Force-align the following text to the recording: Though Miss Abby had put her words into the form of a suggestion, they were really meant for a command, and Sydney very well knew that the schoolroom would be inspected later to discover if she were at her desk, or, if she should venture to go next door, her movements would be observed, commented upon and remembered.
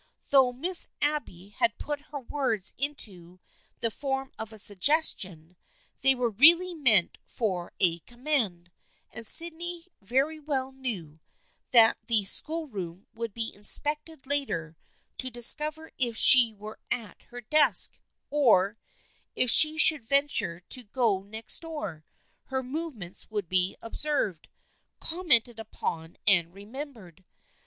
Though 0.31 0.51
Miss 0.51 0.89
Abby 0.99 1.49
had 1.49 1.77
put 1.77 2.01
her 2.09 2.19
words 2.19 2.73
into 2.75 3.39
the 3.81 3.91
form 3.91 4.31
of 4.39 4.51
a 4.51 4.57
suggestion, 4.57 5.55
they 5.99 6.15
were 6.15 6.31
really 6.31 6.73
meant 6.73 7.19
for 7.23 7.71
a 7.79 7.99
command, 7.99 8.71
and 9.11 9.23
Sydney 9.23 9.89
very 10.01 10.39
well 10.39 10.71
knew 10.71 11.19
that 11.69 11.99
the 12.07 12.25
schoolroom 12.25 13.05
would 13.13 13.35
be 13.35 13.53
inspected 13.53 14.25
later 14.25 14.75
to 15.19 15.29
discover 15.29 15.91
if 15.99 16.17
she 16.17 16.51
were 16.51 16.79
at 16.89 17.21
her 17.29 17.39
desk, 17.41 17.99
or, 18.31 18.79
if 19.35 19.51
she 19.51 19.77
should 19.77 20.03
venture 20.03 20.61
to 20.61 20.83
go 20.83 21.21
next 21.21 21.59
door, 21.59 22.05
her 22.45 22.63
movements 22.63 23.29
would 23.29 23.47
be 23.47 23.75
observed, 23.83 24.49
commented 24.99 25.59
upon 25.59 26.17
and 26.25 26.55
remembered. 26.55 27.23